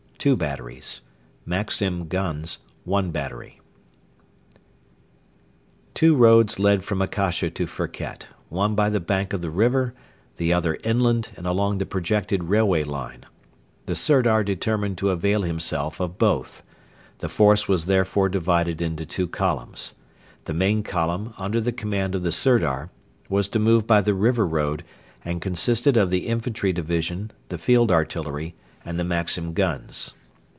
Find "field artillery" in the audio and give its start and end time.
27.57-28.53